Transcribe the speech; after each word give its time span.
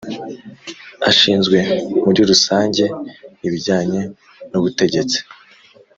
Ashinzwe 1.09 1.57
muri 2.03 2.21
rusange 2.29 2.83
ibijyanye 3.47 4.01
n 4.51 4.53
ubutegetsi 4.59 5.19